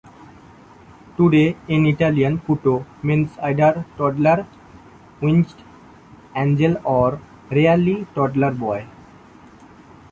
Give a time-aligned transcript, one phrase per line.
[1.15, 4.47] Today, in Italian, "putto" means either toddler
[5.21, 5.53] winged
[6.35, 8.87] angel or, rarely, toddler boy.